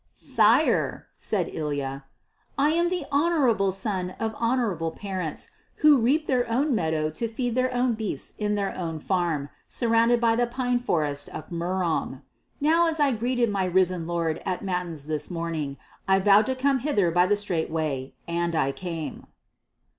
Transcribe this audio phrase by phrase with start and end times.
[0.15, 2.05] "Sire," said Ilya,
[2.57, 7.53] "I am the honourable son of honourable parents who reap their own meadow to feed
[7.53, 12.23] their own beasts in their own farm, surrounded by the pine forest of Murom.
[12.59, 15.77] Now as I greeted my Risen Lord at matins this morning,
[16.07, 19.27] I vowed to come hither by the straight way, and I came."